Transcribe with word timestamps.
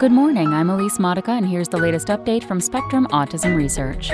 Good 0.00 0.10
morning, 0.10 0.48
I'm 0.48 0.70
Elise 0.70 0.98
Modica, 0.98 1.30
and 1.30 1.46
here's 1.46 1.68
the 1.68 1.76
latest 1.76 2.08
update 2.08 2.42
from 2.42 2.60
Spectrum 2.60 3.06
Autism 3.12 3.56
Research. 3.56 4.10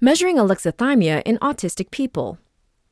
Measuring 0.00 0.36
Alexithymia 0.36 1.20
in 1.26 1.36
Autistic 1.38 1.90
People 1.90 2.38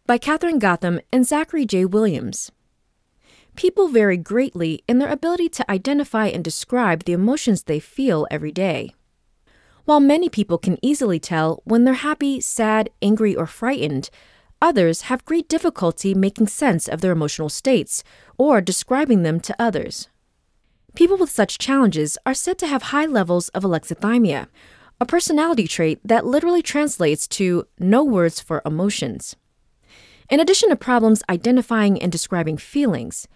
by 0.04 0.18
Katherine 0.18 0.58
Gotham 0.58 1.00
and 1.12 1.24
Zachary 1.24 1.64
J. 1.64 1.84
Williams. 1.84 2.50
People 3.54 3.86
vary 3.86 4.16
greatly 4.16 4.82
in 4.88 4.98
their 4.98 5.10
ability 5.10 5.48
to 5.50 5.70
identify 5.70 6.26
and 6.26 6.42
describe 6.42 7.04
the 7.04 7.12
emotions 7.12 7.62
they 7.62 7.78
feel 7.78 8.26
every 8.32 8.50
day. 8.50 8.92
While 9.84 10.00
many 10.00 10.28
people 10.28 10.58
can 10.58 10.76
easily 10.82 11.20
tell 11.20 11.62
when 11.64 11.84
they're 11.84 11.94
happy, 11.94 12.40
sad, 12.40 12.90
angry, 13.00 13.36
or 13.36 13.46
frightened, 13.46 14.10
others 14.62 15.02
have 15.02 15.24
great 15.24 15.48
difficulty 15.48 16.14
making 16.14 16.46
sense 16.46 16.88
of 16.88 17.00
their 17.00 17.12
emotional 17.12 17.50
states 17.50 18.02
or 18.38 18.60
describing 18.60 19.22
them 19.22 19.40
to 19.40 19.56
others. 19.58 20.08
People 20.94 21.18
with 21.18 21.30
such 21.30 21.58
challenges 21.58 22.16
are 22.24 22.34
said 22.34 22.58
to 22.58 22.66
have 22.66 22.84
high 22.84 23.06
levels 23.06 23.48
of 23.50 23.64
alexithymia, 23.64 24.46
a 25.00 25.06
personality 25.06 25.66
trait 25.66 26.00
that 26.04 26.24
literally 26.24 26.62
translates 26.62 27.26
to 27.26 27.66
no 27.78 28.04
words 28.04 28.40
for 28.40 28.62
emotions. 28.64 29.34
In 30.30 30.38
addition 30.38 30.68
to 30.68 30.76
problems 30.76 31.22
identifying 31.28 32.00
and 32.00 32.12
describing 32.12 32.56
feelings, 32.56 33.26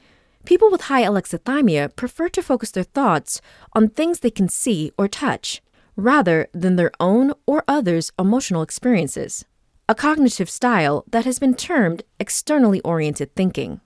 people 0.45 0.71
with 0.71 0.83
high 0.83 1.03
alexithymia 1.03 1.95
prefer 1.97 2.29
to 2.29 2.43
focus 2.43 2.71
their 2.71 2.85
thoughts 2.85 3.41
on 3.73 3.89
things 3.89 4.21
they 4.21 4.31
can 4.31 4.49
see 4.49 4.93
or 4.97 5.09
touch 5.09 5.61
rather 5.97 6.47
than 6.53 6.77
their 6.77 6.93
own 7.01 7.33
or 7.47 7.65
others' 7.67 8.13
emotional 8.19 8.63
experiences, 8.63 9.45
a 9.89 9.95
cognitive 9.95 10.51
style 10.51 11.05
that 11.09 11.25
has 11.25 11.39
been 11.39 11.55
termed 11.55 12.03
externally 12.19 12.81
oriented 12.81 13.33
thinking. 13.37 13.81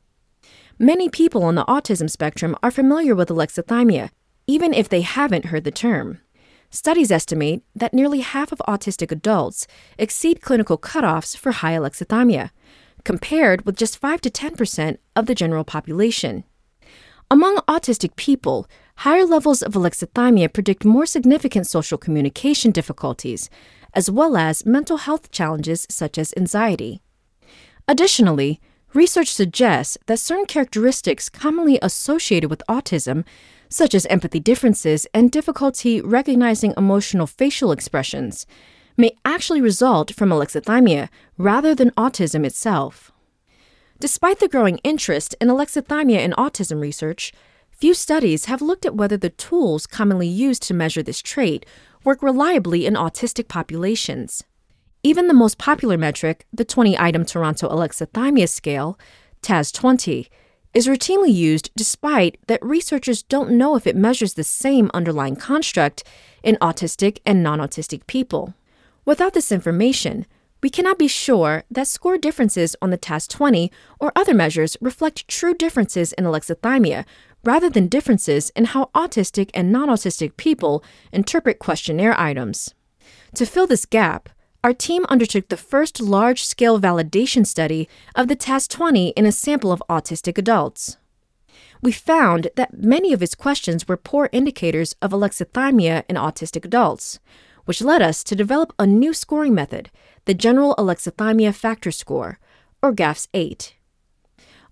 Many 0.79 1.11
people 1.11 1.43
on 1.45 1.57
the 1.57 1.65
autism 1.67 2.09
spectrum 2.09 2.57
are 2.63 2.71
familiar 2.71 3.15
with 3.15 3.29
alexithymia, 3.29 4.09
even 4.47 4.73
if 4.73 4.89
they 4.89 5.03
haven't 5.03 5.47
heard 5.47 5.65
the 5.65 5.71
term. 5.71 6.19
Studies 6.71 7.11
estimate 7.11 7.63
that 7.75 7.93
nearly 7.93 8.21
half 8.21 8.51
of 8.51 8.63
autistic 8.67 9.13
adults 9.13 9.67
exceed 9.99 10.41
clinical 10.41 10.79
cutoffs 10.79 11.37
for 11.37 11.53
high 11.53 11.77
alexithymia, 11.77 12.49
compared 13.05 13.67
with 13.67 13.77
just 13.77 13.99
5 13.99 14.23
to 14.23 14.31
10% 14.31 14.97
of 15.15 15.27
the 15.27 15.35
general 15.35 15.65
population. 15.65 16.45
Among 17.31 17.59
autistic 17.69 18.17
people, 18.17 18.67
higher 18.97 19.25
levels 19.27 19.63
of 19.63 19.75
alexithymia 19.75 20.51
predict 20.53 20.85
more 20.85 21.07
significant 21.07 21.67
social 21.67 21.99
communication 21.99 22.71
difficulties, 22.71 23.51
as 23.95 24.11
well 24.11 24.37
as 24.37 24.67
mental 24.67 24.99
health 24.99 25.31
challenges 25.31 25.87
such 25.91 26.19
as 26.19 26.35
anxiety. 26.37 27.01
Additionally, 27.89 28.61
research 28.95 29.33
suggests 29.33 29.99
that 30.07 30.19
certain 30.19 30.47
characteristics 30.47 31.29
commonly 31.29 31.79
associated 31.83 32.51
with 32.51 32.63
autism, 32.69 33.25
such 33.69 33.95
as 33.95 34.07
empathy 34.07 34.41
differences 34.41 35.07
and 35.15 35.31
difficulty 35.31 36.01
recognizing 36.01 36.75
emotional 36.77 37.27
facial 37.27 37.73
expressions, 37.73 38.47
may 38.97 39.17
actually 39.25 39.61
result 39.61 40.13
from 40.15 40.31
alexithymia 40.31 41.09
rather 41.39 41.75
than 41.75 41.91
autism 41.93 42.45
itself. 42.45 43.13
Despite 43.99 44.41
the 44.41 44.49
growing 44.49 44.79
interest 44.79 45.35
in 45.41 45.49
alexithymia 45.49 46.21
in 46.21 46.33
autism 46.33 46.81
research, 46.81 47.33
few 47.71 47.95
studies 47.95 48.45
have 48.45 48.63
looked 48.63 48.85
at 48.85 48.95
whether 48.95 49.17
the 49.17 49.31
tools 49.31 49.87
commonly 49.87 50.29
used 50.29 50.63
to 50.65 50.75
measure 50.75 51.03
this 51.03 51.23
trait 51.23 51.65
work 52.05 52.23
reliably 52.23 52.87
in 52.87 52.95
autistic 52.95 53.49
populations. 53.49 54.45
Even 55.03 55.29
the 55.29 55.35
most 55.35 55.59
popular 55.59 55.97
metric, 55.97 56.47
the 56.53 56.65
20 56.65 56.99
item 56.99 57.25
Toronto 57.25 57.69
Alexithymia 57.69 58.49
Scale, 58.49 58.99
TAS 59.43 59.73
20, 59.73 60.29
is 60.75 60.87
routinely 60.87 61.33
used 61.33 61.71
despite 61.75 62.39
that 62.47 62.65
researchers 62.65 63.23
don't 63.23 63.51
know 63.51 63.77
if 63.77 63.87
it 63.87 63.97
measures 63.97 64.35
the 64.35 64.45
same 64.45 64.91
underlying 64.95 65.37
construct 65.37 66.05
in 66.43 66.57
autistic 66.61 67.19
and 67.27 67.43
non 67.43 67.59
autistic 67.59 68.07
people. 68.07 68.55
Without 69.05 69.35
this 69.35 69.51
information, 69.51 70.27
we 70.63 70.71
cannot 70.71 70.99
be 70.99 71.09
sure 71.09 71.65
that 71.71 71.89
score 71.89 72.19
differences 72.19 72.77
on 72.83 72.91
the 72.91 72.97
TAS 72.97 73.27
20 73.27 73.71
or 73.99 74.13
other 74.15 74.35
measures 74.35 74.77
reflect 74.81 75.29
true 75.29 75.55
differences 75.55 76.13
in 76.13 76.25
alexithymia 76.25 77.05
rather 77.45 77.71
than 77.71 77.89
differences 77.89 78.51
in 78.51 78.67
how 78.67 78.91
autistic 78.95 79.51
and 79.55 79.73
non 79.73 79.89
autistic 79.89 80.37
people 80.37 80.85
interpret 81.13 81.59
questionnaire 81.59 82.19
items. 82.19 82.75
To 83.35 83.47
fill 83.47 83.67
this 83.67 83.87
gap, 83.87 84.29
our 84.63 84.75
team 84.75 85.07
undertook 85.09 85.49
the 85.49 85.57
first 85.57 86.01
large 86.03 86.45
scale 86.45 86.79
validation 86.79 87.47
study 87.47 87.89
of 88.15 88.29
the 88.29 88.37
TAS 88.37 88.69
20 88.69 89.09
in 89.11 89.25
a 89.25 89.33
sample 89.33 89.73
of 89.73 89.83
autistic 89.89 90.37
adults. 90.37 90.99
We 91.81 91.93
found 91.93 92.49
that 92.57 92.83
many 92.83 93.15
of 93.15 93.23
its 93.23 93.35
questions 93.35 93.89
were 93.89 93.97
poor 93.97 94.29
indicators 94.33 94.95
of 95.01 95.13
alexithymia 95.13 96.05
in 96.11 96.17
autistic 96.17 96.67
adults, 96.67 97.19
which 97.65 97.81
led 97.81 98.03
us 98.03 98.23
to 98.25 98.37
develop 98.37 98.75
a 98.79 98.87
new 98.87 99.15
scoring 99.15 99.55
method, 99.55 99.91
the 100.25 100.35
General 100.35 100.75
Alexithymia 100.77 101.55
Factor 101.55 101.91
Score, 101.91 102.39
or 102.83 102.93
GAFS 102.93 103.29
8. 103.35 103.75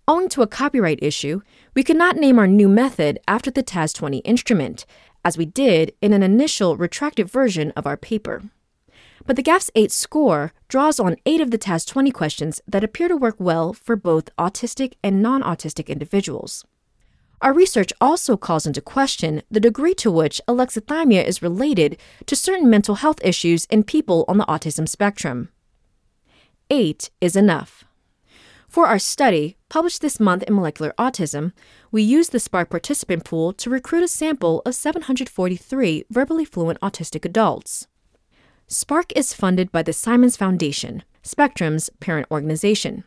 Owing 0.06 0.28
to 0.30 0.42
a 0.42 0.46
copyright 0.46 0.98
issue, 1.02 1.42
we 1.74 1.82
could 1.82 1.96
not 1.96 2.16
name 2.16 2.38
our 2.38 2.46
new 2.46 2.68
method 2.68 3.18
after 3.28 3.50
the 3.50 3.62
TAS 3.62 3.92
20 3.92 4.18
instrument, 4.18 4.86
as 5.24 5.36
we 5.36 5.44
did 5.44 5.92
in 6.00 6.12
an 6.12 6.22
initial 6.22 6.76
retracted 6.76 7.28
version 7.28 7.72
of 7.76 7.86
our 7.86 7.96
paper. 7.96 8.42
But 9.26 9.36
the 9.36 9.42
GAFS 9.42 9.70
8 9.74 9.92
score 9.92 10.52
draws 10.68 10.98
on 10.98 11.16
eight 11.26 11.42
of 11.42 11.50
the 11.50 11.58
TAS 11.58 11.84
20 11.84 12.10
questions 12.10 12.62
that 12.66 12.82
appear 12.82 13.08
to 13.08 13.16
work 13.16 13.36
well 13.38 13.74
for 13.74 13.96
both 13.96 14.34
autistic 14.36 14.94
and 15.04 15.22
non 15.22 15.42
autistic 15.42 15.88
individuals. 15.88 16.64
Our 17.40 17.52
research 17.52 17.92
also 18.00 18.36
calls 18.36 18.66
into 18.66 18.80
question 18.80 19.42
the 19.50 19.60
degree 19.60 19.94
to 19.94 20.10
which 20.10 20.40
alexithymia 20.48 21.24
is 21.24 21.42
related 21.42 21.98
to 22.26 22.34
certain 22.34 22.68
mental 22.68 22.96
health 22.96 23.20
issues 23.22 23.64
in 23.66 23.84
people 23.84 24.24
on 24.26 24.38
the 24.38 24.46
autism 24.46 24.88
spectrum. 24.88 25.50
Eight 26.70 27.10
is 27.20 27.36
enough. 27.36 27.84
For 28.68 28.86
our 28.86 28.98
study, 28.98 29.56
published 29.70 30.02
this 30.02 30.20
month 30.20 30.42
in 30.42 30.54
Molecular 30.54 30.92
Autism, 30.98 31.52
we 31.90 32.02
used 32.02 32.32
the 32.32 32.40
SPARK 32.40 32.68
participant 32.68 33.24
pool 33.24 33.54
to 33.54 33.70
recruit 33.70 34.02
a 34.02 34.08
sample 34.08 34.60
of 34.66 34.74
743 34.74 36.04
verbally 36.10 36.44
fluent 36.44 36.78
autistic 36.80 37.24
adults. 37.24 37.86
SPARK 38.66 39.12
is 39.16 39.32
funded 39.32 39.72
by 39.72 39.82
the 39.82 39.94
Simons 39.94 40.36
Foundation, 40.36 41.02
Spectrum's 41.22 41.88
parent 42.00 42.26
organization. 42.30 43.04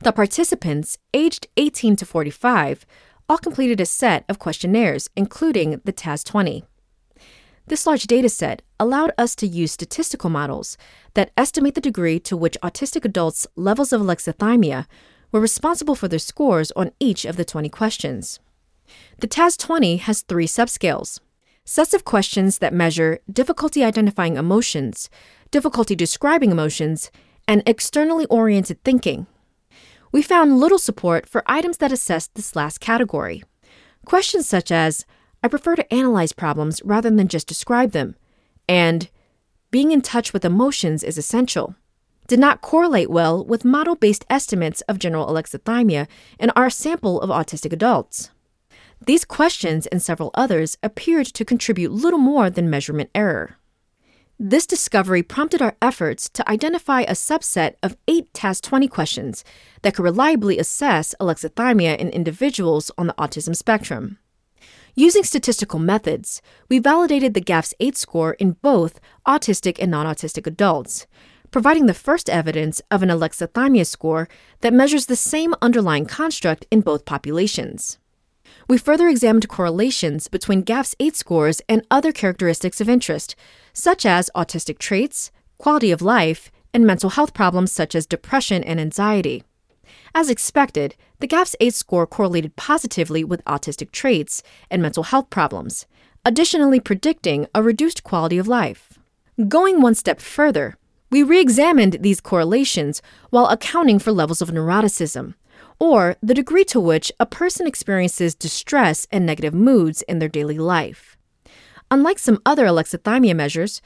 The 0.00 0.12
participants, 0.12 0.98
aged 1.12 1.48
18 1.56 1.96
to 1.96 2.06
45, 2.06 2.86
all 3.28 3.38
completed 3.38 3.80
a 3.80 3.86
set 3.86 4.24
of 4.28 4.38
questionnaires, 4.38 5.10
including 5.16 5.80
the 5.84 5.92
TAS 5.92 6.24
20. 6.24 6.64
This 7.66 7.86
large 7.86 8.06
data 8.06 8.30
set 8.30 8.62
allowed 8.80 9.12
us 9.18 9.36
to 9.36 9.46
use 9.46 9.72
statistical 9.72 10.30
models 10.30 10.78
that 11.12 11.32
estimate 11.36 11.74
the 11.74 11.82
degree 11.82 12.18
to 12.20 12.36
which 12.36 12.56
autistic 12.62 13.04
adults' 13.04 13.46
levels 13.56 13.92
of 13.92 14.00
alexithymia 14.00 14.86
were 15.30 15.40
responsible 15.40 15.94
for 15.94 16.08
their 16.08 16.18
scores 16.18 16.72
on 16.72 16.92
each 16.98 17.26
of 17.26 17.36
the 17.36 17.44
20 17.44 17.68
questions. 17.68 18.40
The 19.18 19.26
TAS 19.26 19.58
20 19.58 19.98
has 19.98 20.22
three 20.22 20.46
subscales 20.46 21.20
sets 21.66 21.92
of 21.92 22.02
questions 22.02 22.58
that 22.58 22.72
measure 22.72 23.18
difficulty 23.30 23.84
identifying 23.84 24.38
emotions, 24.38 25.10
difficulty 25.50 25.94
describing 25.94 26.50
emotions, 26.50 27.10
and 27.46 27.62
externally 27.66 28.24
oriented 28.30 28.82
thinking 28.84 29.26
we 30.12 30.22
found 30.22 30.58
little 30.58 30.78
support 30.78 31.28
for 31.28 31.42
items 31.46 31.78
that 31.78 31.92
assessed 31.92 32.34
this 32.34 32.56
last 32.56 32.80
category. 32.80 33.42
Questions 34.04 34.48
such 34.48 34.72
as, 34.72 35.04
I 35.42 35.48
prefer 35.48 35.76
to 35.76 35.94
analyze 35.94 36.32
problems 36.32 36.82
rather 36.84 37.10
than 37.10 37.28
just 37.28 37.46
describe 37.46 37.92
them, 37.92 38.16
and 38.68 39.08
being 39.70 39.92
in 39.92 40.00
touch 40.00 40.32
with 40.32 40.44
emotions 40.44 41.04
is 41.04 41.18
essential, 41.18 41.74
did 42.26 42.38
not 42.38 42.62
correlate 42.62 43.10
well 43.10 43.44
with 43.44 43.64
model 43.64 43.94
based 43.94 44.24
estimates 44.30 44.80
of 44.82 44.98
general 44.98 45.26
alexithymia 45.26 46.08
in 46.38 46.50
our 46.56 46.70
sample 46.70 47.20
of 47.20 47.30
autistic 47.30 47.72
adults. 47.72 48.30
These 49.04 49.24
questions 49.26 49.86
and 49.86 50.02
several 50.02 50.30
others 50.34 50.76
appeared 50.82 51.26
to 51.26 51.44
contribute 51.44 51.92
little 51.92 52.18
more 52.18 52.50
than 52.50 52.70
measurement 52.70 53.10
error. 53.14 53.57
This 54.40 54.68
discovery 54.68 55.24
prompted 55.24 55.60
our 55.60 55.74
efforts 55.82 56.28
to 56.28 56.48
identify 56.48 57.00
a 57.00 57.14
subset 57.14 57.74
of 57.82 57.96
eight 58.06 58.32
TAS 58.32 58.60
20 58.60 58.86
questions 58.86 59.42
that 59.82 59.96
could 59.96 60.04
reliably 60.04 60.58
assess 60.60 61.12
alexithymia 61.20 61.96
in 61.98 62.08
individuals 62.10 62.92
on 62.96 63.08
the 63.08 63.14
autism 63.14 63.56
spectrum. 63.56 64.18
Using 64.94 65.24
statistical 65.24 65.80
methods, 65.80 66.40
we 66.68 66.78
validated 66.78 67.34
the 67.34 67.40
GAFS 67.40 67.74
8 67.80 67.96
score 67.96 68.34
in 68.34 68.52
both 68.62 69.00
autistic 69.26 69.76
and 69.80 69.90
non 69.90 70.06
autistic 70.06 70.46
adults, 70.46 71.08
providing 71.50 71.86
the 71.86 71.92
first 71.92 72.30
evidence 72.30 72.80
of 72.92 73.02
an 73.02 73.08
alexithymia 73.08 73.84
score 73.84 74.28
that 74.60 74.72
measures 74.72 75.06
the 75.06 75.16
same 75.16 75.52
underlying 75.60 76.06
construct 76.06 76.64
in 76.70 76.80
both 76.80 77.04
populations. 77.04 77.98
We 78.68 78.78
further 78.78 79.08
examined 79.08 79.48
correlations 79.48 80.28
between 80.28 80.62
GAFS 80.62 80.94
8 81.00 81.16
scores 81.16 81.62
and 81.68 81.86
other 81.90 82.12
characteristics 82.12 82.80
of 82.80 82.88
interest, 82.88 83.34
such 83.78 84.04
as 84.04 84.30
autistic 84.34 84.78
traits, 84.78 85.30
quality 85.56 85.90
of 85.90 86.02
life, 86.02 86.50
and 86.74 86.86
mental 86.86 87.10
health 87.10 87.32
problems 87.32 87.70
such 87.72 87.94
as 87.94 88.06
depression 88.06 88.62
and 88.64 88.80
anxiety. 88.80 89.44
As 90.14 90.28
expected, 90.28 90.96
the 91.20 91.28
GAFS 91.28 91.54
8 91.60 91.72
score 91.72 92.06
correlated 92.06 92.56
positively 92.56 93.24
with 93.24 93.44
autistic 93.44 93.90
traits 93.92 94.42
and 94.70 94.82
mental 94.82 95.04
health 95.04 95.30
problems, 95.30 95.86
additionally 96.24 96.80
predicting 96.80 97.46
a 97.54 97.62
reduced 97.62 98.02
quality 98.02 98.36
of 98.36 98.48
life. 98.48 98.98
Going 99.46 99.80
one 99.80 99.94
step 99.94 100.20
further, 100.20 100.76
we 101.10 101.22
re 101.22 101.40
examined 101.40 101.98
these 102.00 102.20
correlations 102.20 103.00
while 103.30 103.46
accounting 103.46 103.98
for 103.98 104.12
levels 104.12 104.42
of 104.42 104.50
neuroticism, 104.50 105.34
or 105.78 106.16
the 106.20 106.34
degree 106.34 106.64
to 106.64 106.80
which 106.80 107.12
a 107.20 107.26
person 107.26 107.66
experiences 107.66 108.34
distress 108.34 109.06
and 109.12 109.24
negative 109.24 109.54
moods 109.54 110.02
in 110.02 110.18
their 110.18 110.28
daily 110.28 110.58
life. 110.58 111.17
Unlike 111.90 112.18
some 112.18 112.40
other 112.44 112.66
alexithymia 112.66 113.34
measures, 113.34 113.80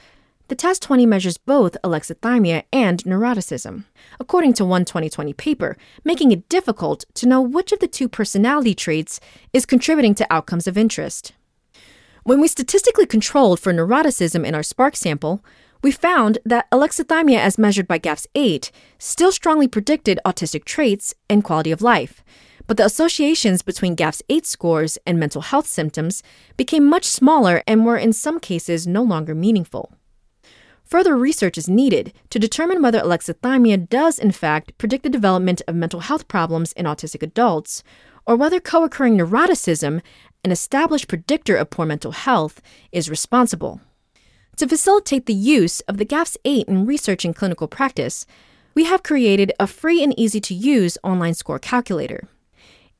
the 0.48 0.56
TAS 0.56 0.80
20 0.80 1.06
measures 1.06 1.38
both 1.38 1.76
alexithymia 1.84 2.64
and 2.72 3.02
neuroticism, 3.04 3.84
according 4.18 4.54
to 4.54 4.64
one 4.64 4.84
2020 4.84 5.32
paper, 5.34 5.76
making 6.04 6.32
it 6.32 6.48
difficult 6.48 7.04
to 7.14 7.28
know 7.28 7.40
which 7.40 7.70
of 7.70 7.78
the 7.78 7.86
two 7.86 8.08
personality 8.08 8.74
traits 8.74 9.20
is 9.52 9.64
contributing 9.64 10.14
to 10.16 10.26
outcomes 10.32 10.66
of 10.66 10.76
interest. 10.76 11.32
When 12.24 12.40
we 12.40 12.48
statistically 12.48 13.06
controlled 13.06 13.60
for 13.60 13.72
neuroticism 13.72 14.44
in 14.44 14.54
our 14.54 14.62
SPARK 14.62 14.96
sample, 14.96 15.44
we 15.82 15.92
found 15.92 16.38
that 16.44 16.70
alexithymia 16.70 17.38
as 17.38 17.56
measured 17.56 17.88
by 17.88 17.98
GAFS 17.98 18.26
8 18.34 18.70
still 18.98 19.32
strongly 19.32 19.68
predicted 19.68 20.20
autistic 20.24 20.64
traits 20.64 21.14
and 21.30 21.44
quality 21.44 21.70
of 21.70 21.82
life, 21.82 22.22
but 22.72 22.78
the 22.78 22.86
associations 22.86 23.60
between 23.60 23.94
GAFS 23.94 24.22
8 24.30 24.46
scores 24.46 24.96
and 25.06 25.20
mental 25.20 25.42
health 25.42 25.66
symptoms 25.66 26.22
became 26.56 26.86
much 26.86 27.04
smaller 27.04 27.62
and 27.66 27.84
were 27.84 27.98
in 27.98 28.14
some 28.14 28.40
cases 28.40 28.86
no 28.86 29.02
longer 29.02 29.34
meaningful. 29.34 29.92
Further 30.82 31.14
research 31.14 31.58
is 31.58 31.68
needed 31.68 32.14
to 32.30 32.38
determine 32.38 32.80
whether 32.80 32.98
alexithymia 32.98 33.90
does 33.90 34.18
in 34.18 34.32
fact 34.32 34.78
predict 34.78 35.02
the 35.02 35.10
development 35.10 35.60
of 35.68 35.74
mental 35.74 36.00
health 36.00 36.28
problems 36.28 36.72
in 36.72 36.86
autistic 36.86 37.22
adults, 37.22 37.82
or 38.26 38.36
whether 38.36 38.58
co 38.58 38.84
occurring 38.84 39.18
neuroticism, 39.18 40.00
an 40.42 40.50
established 40.50 41.08
predictor 41.08 41.56
of 41.56 41.68
poor 41.68 41.84
mental 41.84 42.12
health, 42.12 42.62
is 42.90 43.10
responsible. 43.10 43.82
To 44.56 44.66
facilitate 44.66 45.26
the 45.26 45.34
use 45.34 45.80
of 45.80 45.98
the 45.98 46.06
GAFS 46.06 46.38
8 46.46 46.68
in 46.68 46.86
research 46.86 47.26
and 47.26 47.36
clinical 47.36 47.68
practice, 47.68 48.24
we 48.74 48.84
have 48.84 49.02
created 49.02 49.52
a 49.60 49.66
free 49.66 50.02
and 50.02 50.18
easy 50.18 50.40
to 50.40 50.54
use 50.54 50.96
online 51.04 51.34
score 51.34 51.58
calculator. 51.58 52.30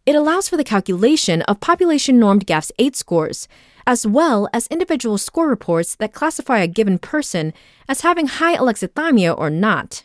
It 0.04 0.16
allows 0.16 0.48
for 0.48 0.56
the 0.56 0.64
calculation 0.64 1.42
of 1.42 1.60
population 1.60 2.18
normed 2.18 2.44
GAFS 2.44 2.72
8 2.76 2.96
scores, 2.96 3.46
as 3.86 4.04
well 4.04 4.48
as 4.52 4.66
individual 4.66 5.16
score 5.16 5.46
reports 5.46 5.94
that 5.96 6.12
classify 6.12 6.58
a 6.58 6.66
given 6.66 6.98
person 6.98 7.52
as 7.88 8.00
having 8.00 8.26
high 8.26 8.56
alexithymia 8.56 9.36
or 9.38 9.48
not. 9.48 10.04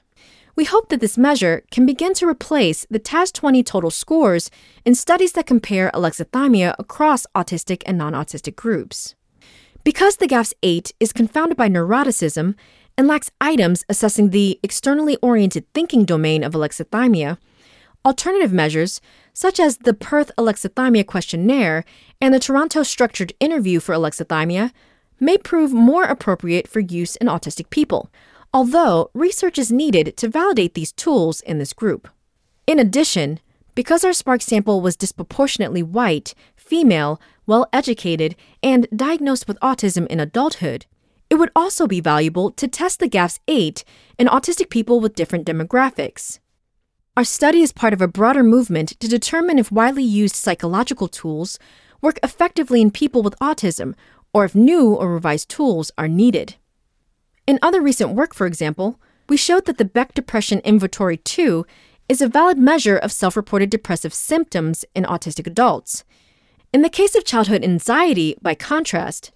We 0.55 0.65
hope 0.65 0.89
that 0.89 0.99
this 0.99 1.17
measure 1.17 1.63
can 1.71 1.87
begin 1.87 2.13
to 2.15 2.27
replace 2.27 2.85
the 2.91 2.99
TAS 2.99 3.31
20 3.31 3.63
total 3.63 3.89
scores 3.89 4.51
in 4.85 4.93
studies 4.93 5.31
that 5.31 5.47
compare 5.47 5.89
alexithymia 5.93 6.75
across 6.77 7.25
autistic 7.35 7.81
and 7.87 7.97
non 7.97 8.13
autistic 8.13 8.55
groups. 8.55 9.15
Because 9.83 10.17
the 10.17 10.27
GAFS 10.27 10.53
8 10.61 10.93
is 10.99 11.11
confounded 11.13 11.57
by 11.57 11.69
neuroticism 11.69 12.53
and 12.97 13.07
lacks 13.07 13.31
items 13.41 13.83
assessing 13.89 14.29
the 14.29 14.59
externally 14.61 15.17
oriented 15.23 15.71
thinking 15.73 16.05
domain 16.05 16.43
of 16.43 16.53
alexithymia, 16.53 17.37
alternative 18.05 18.53
measures, 18.53 19.01
such 19.37 19.59
as 19.59 19.77
the 19.77 19.93
Perth 19.93 20.31
Alexithymia 20.35 21.05
Questionnaire 21.05 21.85
and 22.19 22.33
the 22.33 22.39
Toronto 22.39 22.81
Structured 22.81 23.33
Interview 23.39 23.79
for 23.79 23.93
Alexithymia, 23.93 24.71
may 25.19 25.37
prove 25.37 25.71
more 25.71 26.05
appropriate 26.05 26.67
for 26.67 26.79
use 26.79 27.15
in 27.17 27.27
autistic 27.27 27.69
people, 27.69 28.09
although 28.51 29.11
research 29.13 29.59
is 29.59 29.71
needed 29.71 30.17
to 30.17 30.27
validate 30.27 30.73
these 30.73 30.91
tools 30.91 31.41
in 31.41 31.59
this 31.59 31.71
group. 31.71 32.07
In 32.65 32.79
addition, 32.79 33.39
because 33.75 34.03
our 34.03 34.11
SPARK 34.11 34.41
sample 34.41 34.81
was 34.81 34.95
disproportionately 34.95 35.83
white, 35.83 36.33
female, 36.55 37.21
well 37.45 37.69
educated, 37.71 38.35
and 38.63 38.87
diagnosed 38.95 39.47
with 39.47 39.59
autism 39.59 40.07
in 40.07 40.19
adulthood, 40.19 40.87
it 41.29 41.35
would 41.35 41.51
also 41.55 41.85
be 41.85 42.01
valuable 42.01 42.49
to 42.53 42.67
test 42.67 42.99
the 42.99 43.07
GAFS 43.07 43.39
8 43.47 43.83
in 44.17 44.25
autistic 44.25 44.71
people 44.71 44.99
with 44.99 45.13
different 45.13 45.45
demographics. 45.45 46.39
Our 47.17 47.23
study 47.23 47.63
is 47.63 47.71
part 47.71 47.93
of 47.93 48.01
a 48.03 48.07
broader 48.07 48.43
movement 48.43 48.89
to 48.99 49.07
determine 49.07 49.57
if 49.57 49.71
widely 49.71 50.03
used 50.03 50.35
psychological 50.35 51.07
tools 51.07 51.57
work 51.99 52.19
effectively 52.21 52.79
in 52.79 52.91
people 52.91 53.23
with 53.23 53.33
autism 53.39 53.95
or 54.35 54.45
if 54.45 54.53
new 54.53 54.93
or 54.93 55.11
revised 55.11 55.49
tools 55.49 55.89
are 55.97 56.07
needed. 56.07 56.57
In 57.47 57.57
other 57.63 57.81
recent 57.81 58.11
work, 58.11 58.35
for 58.35 58.45
example, 58.45 59.01
we 59.27 59.35
showed 59.35 59.65
that 59.65 59.79
the 59.79 59.83
Beck 59.83 60.13
Depression 60.13 60.59
Inventory 60.59 61.17
2 61.17 61.65
is 62.07 62.21
a 62.21 62.27
valid 62.27 62.59
measure 62.59 62.97
of 62.97 63.11
self 63.11 63.35
reported 63.35 63.71
depressive 63.71 64.13
symptoms 64.13 64.85
in 64.93 65.03
autistic 65.03 65.47
adults. 65.47 66.03
In 66.71 66.83
the 66.83 66.87
case 66.87 67.15
of 67.15 67.25
childhood 67.25 67.63
anxiety, 67.63 68.35
by 68.43 68.53
contrast, 68.53 69.31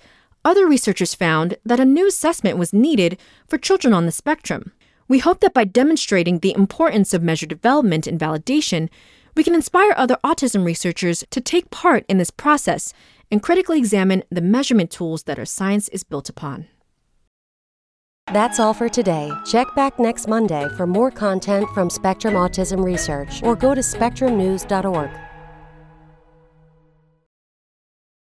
other 0.46 0.68
researchers 0.68 1.16
found 1.16 1.58
that 1.66 1.80
a 1.80 1.86
new 1.86 2.06
assessment 2.06 2.60
was 2.60 2.74
needed 2.74 3.18
for 3.48 3.58
children 3.58 3.92
on 3.92 4.06
the 4.06 4.12
spectrum. 4.12 4.72
We 5.08 5.20
hope 5.20 5.40
that 5.42 5.54
by 5.54 5.66
demonstrating 5.66 6.40
the 6.40 6.54
importance 6.54 7.14
of 7.14 7.24
measure 7.24 7.46
development 7.46 8.08
and 8.08 8.20
validation, 8.20 8.90
we 9.36 9.44
can 9.44 9.56
inspire 9.56 9.94
other 9.96 10.18
autism 10.24 10.66
researchers 10.66 11.24
to 11.30 11.42
take 11.42 11.72
part 11.72 12.06
in 12.08 12.18
this 12.18 12.32
process 12.32 12.94
and 13.32 13.42
critically 13.42 13.78
examine 13.78 14.24
the 14.30 14.42
measurement 14.42 14.92
tools 14.92 15.24
that 15.24 15.40
our 15.40 15.46
science 15.46 15.88
is 15.90 16.04
built 16.04 16.30
upon. 16.30 16.68
That's 18.28 18.60
all 18.60 18.74
for 18.74 18.88
today. 18.88 19.32
Check 19.46 19.68
back 19.76 20.00
next 20.00 20.28
Monday 20.28 20.68
for 20.78 20.88
more 20.88 21.12
content 21.12 21.68
from 21.74 21.90
Spectrum 21.90 22.36
Autism 22.36 22.84
Research 22.84 23.42
or 23.44 23.56
go 23.56 23.76
to 23.76 23.82
spectrumnews.org. 23.82 25.31